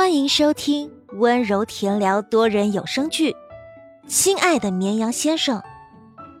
[0.00, 3.32] 欢迎收听温柔甜聊多人有声剧
[4.08, 5.60] 《亲爱的绵羊先生》，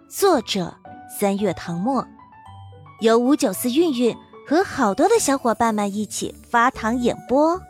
[0.08, 0.74] 作者
[1.10, 2.02] 三月唐末，
[3.00, 4.16] 由五九四韵韵
[4.48, 7.60] 和好多的小伙伴们一起发糖演播。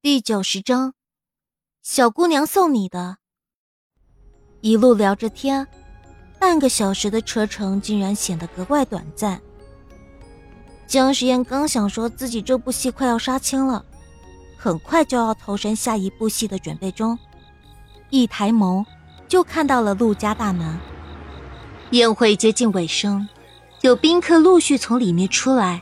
[0.00, 0.94] 第九十章，
[1.82, 3.16] 小姑娘送你的。
[4.60, 5.66] 一路聊着天。
[6.42, 9.40] 半个小时的车程竟然显得格外短暂。
[10.88, 13.84] 江时宴刚想说自己这部戏快要杀青了，
[14.58, 17.16] 很快就要投身下一部戏的准备中，
[18.10, 18.84] 一抬眸
[19.28, 20.76] 就看到了陆家大门。
[21.90, 23.28] 宴会接近尾声，
[23.82, 25.80] 有宾客陆续从里面出来，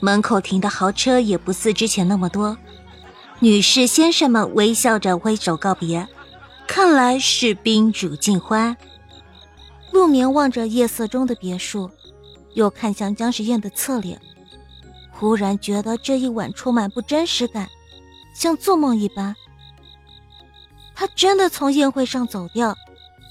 [0.00, 2.56] 门口停的豪车也不似之前那么多。
[3.40, 6.08] 女士先生们微笑着挥手告别，
[6.66, 8.74] 看来是宾主尽欢。
[9.96, 11.90] 陆眠望着夜色中的别墅，
[12.52, 14.20] 又看向江时宴的侧脸，
[15.10, 17.66] 忽然觉得这一晚充满不真实感，
[18.34, 19.34] 像做梦一般。
[20.94, 22.76] 他真的从宴会上走掉，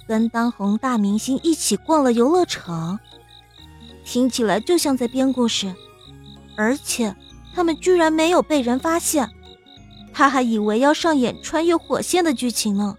[0.07, 2.99] 跟当红大明星一起逛了游乐场，
[4.03, 5.71] 听起来就像在编故事，
[6.57, 7.15] 而且
[7.53, 9.29] 他们居然没有被人发现，
[10.11, 12.97] 他还以为要上演穿越火线的剧情呢。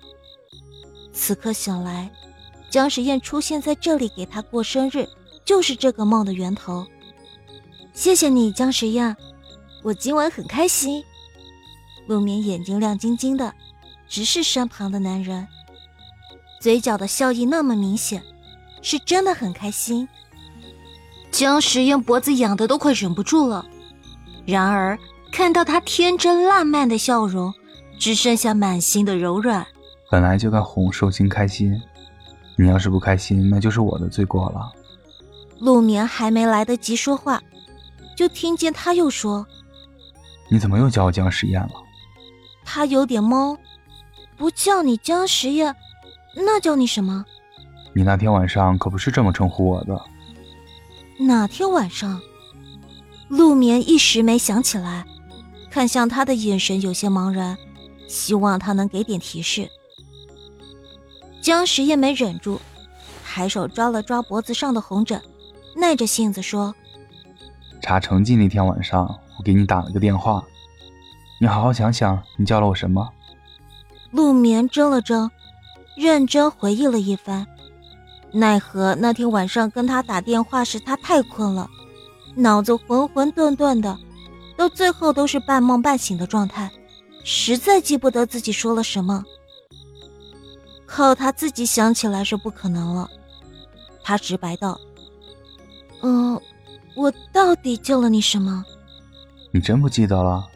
[1.12, 2.12] 此刻醒来。
[2.70, 5.09] 江时宴出现在这里给他过生日，
[5.45, 6.86] 就是这个梦的源头。
[7.92, 9.17] 谢谢你，江时宴，
[9.83, 11.03] 我今晚很开心。
[12.06, 13.53] 陆眠眼睛亮晶晶的，
[14.08, 15.47] 直视身旁的男人，
[16.61, 18.23] 嘴角的笑意那么明显，
[18.83, 20.08] 是真的很开心。
[21.30, 23.67] 江时宴脖子痒的都快忍不住了，
[24.45, 24.98] 然而
[25.33, 27.53] 看到他天真烂漫的笑容，
[27.98, 29.67] 只剩下满心的柔软。
[30.11, 31.80] 本来就该哄寿星开心。
[32.57, 34.73] 你要是不开心，那就是我的罪过了。
[35.61, 37.43] 陆眠还没来得及说话，
[38.17, 39.47] 就听见他又说
[40.51, 41.73] ：“你怎么又叫我江实验了？”
[42.64, 43.57] 他有点懵，
[44.36, 45.75] 不叫你江实验，
[46.35, 47.25] 那叫你什么？
[47.95, 50.01] 你那天晚上可不是这么称呼我的。
[51.19, 52.20] 哪天晚上？
[53.29, 55.05] 陆眠一时没想起来，
[55.70, 57.57] 看向他的眼神有些茫然，
[58.09, 59.70] 希望他能给点提示。
[61.46, 62.61] 江时也没忍住，
[63.24, 65.23] 抬手抓了抓脖子上的红疹，
[65.77, 66.74] 耐着性子说
[67.80, 69.07] ：“查成绩那天晚上，
[69.39, 70.42] 我给你打了个电话，
[71.40, 73.11] 你好好想想，你叫了我什么？”
[74.11, 75.30] 陆眠怔了怔，
[75.96, 77.46] 认真回忆了一番，
[78.33, 81.70] 奈何那天晚上跟他打电话时，他太困了，
[82.35, 83.96] 脑子混混沌沌的，
[84.56, 86.73] 到最后都是半梦半醒的状态，
[87.23, 89.23] 实在记不得自己说了什么。
[90.86, 93.11] 靠他自己想起来是不可能了，
[94.02, 94.80] 他直白道
[96.02, 96.41] ：“嗯，
[96.95, 98.64] 我到底救了你什么？
[99.52, 100.48] 你真不记得了？”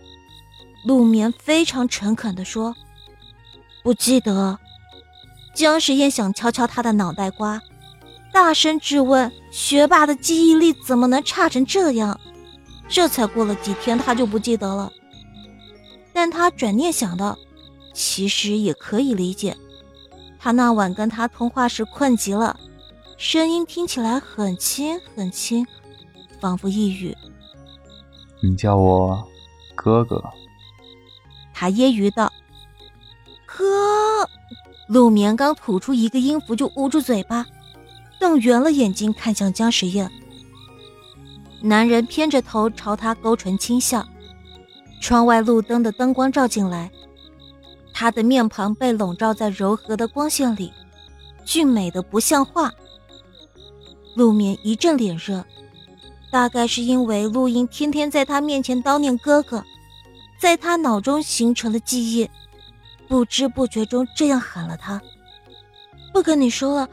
[0.86, 2.74] 陆眠非常诚恳地说
[3.82, 4.58] ：“不记得。”
[5.52, 7.60] 江时宴想敲敲他的脑袋瓜，
[8.32, 12.18] 大声质问：“学霸的记忆力怎么能差成这样？”
[12.88, 14.92] 这才过了几天，他就不记得了。
[16.12, 17.36] 但他转念想到，
[17.92, 19.56] 其实也可以理解。
[20.42, 22.58] 他那晚跟他通话时困极了，
[23.18, 25.66] 声音听起来很轻很轻，
[26.40, 27.14] 仿佛一语。
[28.42, 29.22] 你叫我
[29.74, 30.24] 哥哥。
[31.52, 32.32] 他揶揄道
[33.44, 34.26] ：“哥。”
[34.88, 37.46] 陆眠刚吐出一个音符就捂住嘴巴，
[38.18, 40.10] 瞪圆了眼睛看向江时宴。
[41.62, 44.04] 男人偏着头朝他勾唇轻笑，
[45.02, 46.90] 窗外路灯的灯光照进来。
[48.00, 50.72] 他的面庞被笼罩在柔和的光线里，
[51.44, 52.72] 俊美的不像话。
[54.14, 55.44] 陆眠一阵脸热，
[56.32, 59.62] 大概是因为陆英天天在他面前叨念哥哥，
[60.40, 62.30] 在他脑中形成了记忆，
[63.06, 64.98] 不知不觉中这样喊了他。
[66.10, 66.88] 不跟你说了，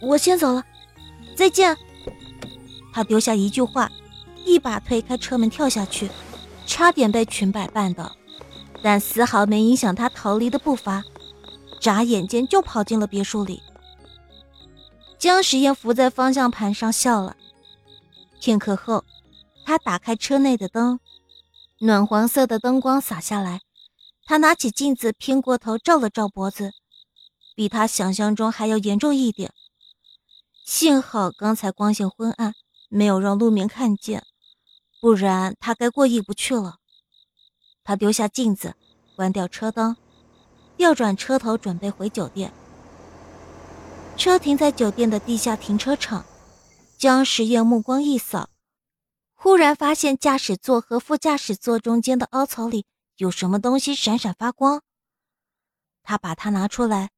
[0.00, 0.64] 我先走了，
[1.36, 1.76] 再见。
[2.94, 3.92] 他丢下一句话，
[4.46, 6.08] 一把推开车门跳下去，
[6.64, 8.10] 差点被裙摆绊倒。
[8.86, 11.02] 但丝毫没影响他逃离的步伐，
[11.80, 13.60] 眨眼间就跑进了别墅里。
[15.18, 17.36] 江时宴伏在方向盘上笑了。
[18.40, 19.04] 片刻后，
[19.64, 21.00] 他打开车内的灯，
[21.80, 23.62] 暖黄色的灯光洒下来。
[24.24, 26.70] 他拿起镜子，偏过头照了照脖子，
[27.56, 29.52] 比他想象中还要严重一点。
[30.64, 32.54] 幸好刚才光线昏暗，
[32.88, 34.22] 没有让陆明看见，
[35.00, 36.76] 不然他该过意不去了。
[37.86, 38.74] 他丢下镜子，
[39.14, 39.96] 关掉车灯，
[40.76, 42.52] 调转车头，准备回酒店。
[44.16, 46.26] 车停在酒店的地下停车场，
[46.98, 48.50] 江时宴目光一扫，
[49.34, 52.86] 忽然发现驾驶座和副驾驶座中间的凹槽里
[53.18, 54.82] 有什么东西闪闪发光。
[56.02, 57.10] 他把它拿出来，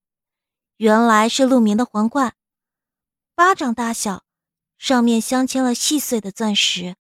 [0.77, 2.35] 原来是陆明的皇冠，
[3.35, 4.23] 巴掌大小，
[4.77, 6.97] 上面镶嵌了细碎的钻石，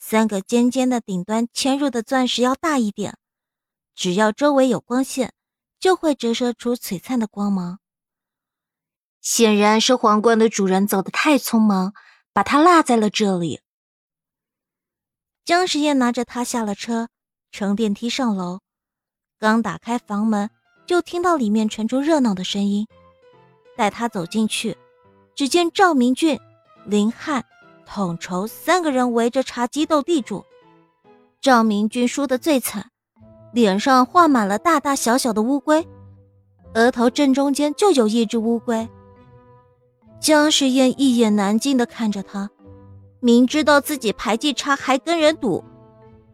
[0.00, 3.16] 三个尖尖的顶端嵌入的钻石要大一点，
[3.94, 5.32] 只要周围有光线，
[5.78, 7.78] 就会折射出璀璨的光芒。
[9.20, 11.92] 显然是皇冠的主人走得太匆忙，
[12.32, 13.60] 把它落在了这里。
[15.44, 17.08] 江时宴拿着它下了车，
[17.52, 18.60] 乘电梯上楼，
[19.38, 20.50] 刚打开房门。
[20.86, 22.88] 就听到里面传出热闹的声音，
[23.76, 24.76] 带他走进去，
[25.36, 26.40] 只见赵明俊、
[26.84, 27.46] 林汉、
[27.92, 30.44] 统筹三个人围着茶几斗地主。
[31.40, 32.88] 赵明俊输得最惨，
[33.52, 35.84] 脸上画满了大大小小的乌龟，
[36.74, 38.88] 额头正中间就有一只乌龟。
[40.20, 42.48] 江时宴一言难尽地看着他，
[43.18, 45.64] 明知道自己牌技差还跟人赌，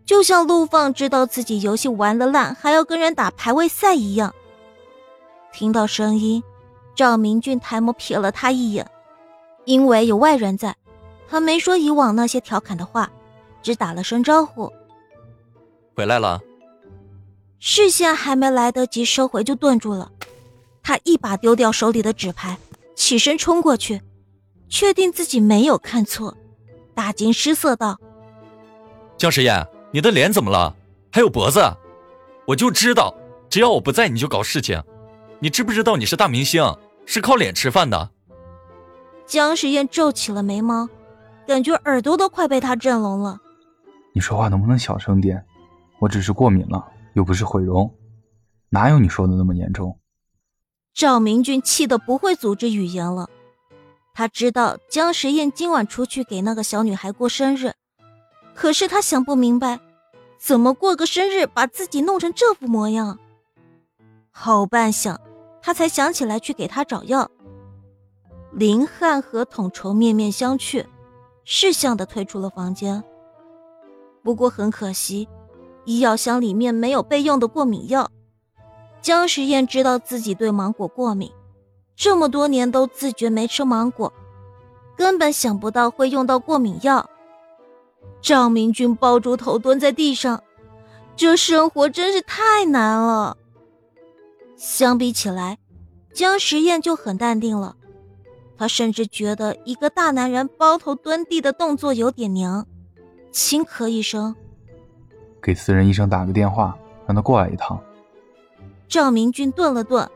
[0.04, 4.34] 就像陆放知道自己游戏玩的烂还要跟人打排位赛一样。
[5.54, 6.42] 听到声音，
[6.94, 8.86] 赵明俊抬眸瞥了他一眼，
[9.64, 10.76] 因为有外人在，
[11.28, 13.10] 他没说以往那些调侃的话，
[13.62, 14.72] 只打了声招呼
[15.94, 16.40] ：“回来了。”
[17.58, 20.12] 视线还没来得及收回，就顿住了。
[20.82, 22.58] 他一把丢掉手里的纸牌，
[22.94, 24.02] 起身冲过去，
[24.68, 26.36] 确定自己没有看错，
[26.94, 27.98] 大惊失色道
[29.18, 30.74] ：“江时宴，你的脸怎么了？
[31.10, 31.60] 还有脖子？
[32.46, 33.14] 我就知道，
[33.50, 34.82] 只要我不在，你就搞事情。”
[35.38, 38.10] 你知不知道你是大明星，是靠脸吃饭的？
[39.26, 40.88] 江时宴皱起了眉毛，
[41.46, 43.38] 感觉耳朵都快被他震聋了。
[44.12, 45.44] 你说话能不能小声点？
[45.98, 47.94] 我只是过敏了，又不是毁容，
[48.68, 49.98] 哪有你说的那么严重？
[50.94, 53.28] 赵明俊气得不会组织语言了。
[54.14, 57.72] 他知道江时宴今晚出去给那个小女孩过生日，
[58.54, 59.78] 可是他想不明白，
[60.38, 63.18] 怎么过个生日把自己弄成这副模样。
[64.30, 65.16] 好半晌。
[65.62, 67.28] 他才想起来去给他找药。
[68.52, 70.86] 林汉和统筹面面相觑，
[71.48, 73.02] 识相的退出了房间。
[74.22, 75.28] 不过很可惜，
[75.84, 78.10] 医药箱里面没有备用的过敏药。
[79.00, 81.30] 江时宴知道自己对芒果过敏，
[81.94, 84.12] 这么多年都自觉没吃芒果，
[84.96, 87.08] 根本想不到会用到过敏药。
[88.20, 90.42] 赵明军抱住头蹲在地上，
[91.14, 93.36] 这生活真是太难了。
[94.56, 95.58] 相比起来，
[96.12, 97.76] 江时宴就很淡定了。
[98.58, 102.66] 他甚至觉得一个大男人包头蹲地的动作有点娘，
[103.30, 104.34] 轻咳一声
[105.42, 107.78] ：“给私人医生打个电话，让他过来一趟。”
[108.88, 110.08] 赵明俊顿了顿，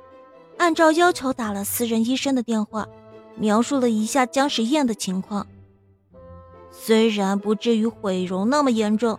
[0.57, 2.89] 按照要求打了私人医生的电话，
[3.37, 5.47] 描述了一下姜时宴的情况。
[6.71, 9.19] 虽然不至于毁容那么严重，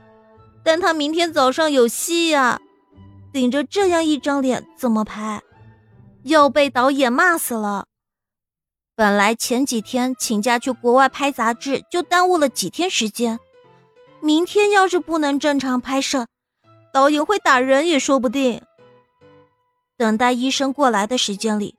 [0.63, 2.59] 但他明天早上有戏呀。
[3.33, 5.41] 顶着这样一张脸怎么拍？
[6.23, 7.85] 要被导演骂死了。
[9.01, 13.39] 本来前几天请假去国外拍杂志，就耽误了几天时间。
[14.19, 16.27] 明天要是不能正常拍摄，
[16.93, 18.61] 导演会打人也说不定。
[19.97, 21.73] 等待医生过来的时间里，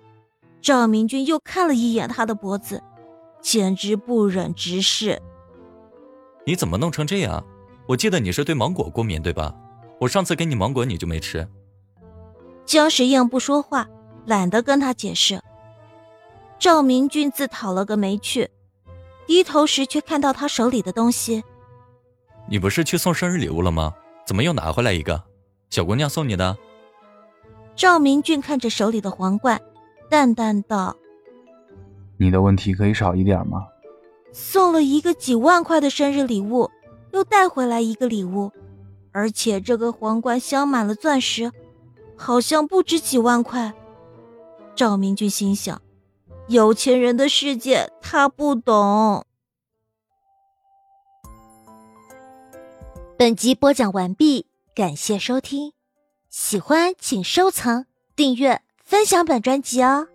[0.60, 2.82] 赵明君又看了一眼他的脖子，
[3.40, 5.22] 简直不忍直视。
[6.44, 7.46] 你怎么弄成这样？
[7.86, 9.54] 我记得你是对芒果过敏，对吧？
[10.00, 11.48] 我上次给你芒果，你就没吃。
[12.66, 13.86] 江时宴不说话，
[14.26, 15.40] 懒得跟他解释。
[16.62, 18.48] 赵明俊自讨了个没趣，
[19.26, 21.42] 低头时却看到他手里的东西。
[22.48, 23.92] 你不是去送生日礼物了吗？
[24.24, 25.24] 怎么又拿回来一个？
[25.70, 26.56] 小姑娘送你的。
[27.74, 29.60] 赵明俊看着手里的皇冠，
[30.08, 30.96] 淡淡道
[32.16, 33.66] ：“你的问题可以少一点吗？”
[34.30, 36.70] 送了一个几万块的生日礼物，
[37.10, 38.52] 又带回来一个礼物。
[39.10, 41.50] 而且这个皇冠镶满了钻石，
[42.16, 43.74] 好像不值几万块。
[44.76, 45.82] 赵明俊心想：
[46.52, 49.24] 有钱人的世界他不懂。
[53.16, 55.72] 本集播讲完毕，感谢收听，
[56.28, 60.08] 喜欢请收藏、订阅、分享本专辑哦。